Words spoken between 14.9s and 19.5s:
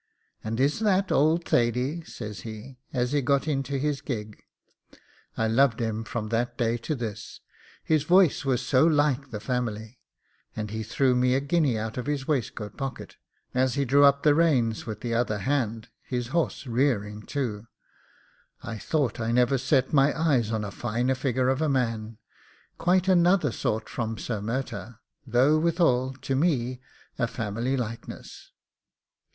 the other hand, his horse rearing too; I thought I